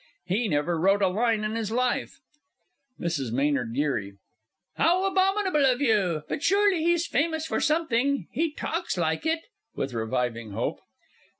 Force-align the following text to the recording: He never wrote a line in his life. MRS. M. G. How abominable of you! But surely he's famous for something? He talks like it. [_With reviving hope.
He 0.25 0.47
never 0.47 0.79
wrote 0.79 1.03
a 1.03 1.07
line 1.09 1.43
in 1.43 1.53
his 1.53 1.69
life. 1.71 2.21
MRS. 2.99 3.31
M. 3.37 3.71
G. 3.75 4.17
How 4.73 5.05
abominable 5.05 5.63
of 5.67 5.79
you! 5.79 6.23
But 6.27 6.41
surely 6.41 6.83
he's 6.83 7.05
famous 7.05 7.45
for 7.45 7.59
something? 7.59 8.27
He 8.31 8.51
talks 8.51 8.97
like 8.97 9.27
it. 9.27 9.41
[_With 9.77 9.93
reviving 9.93 10.53
hope. 10.53 10.79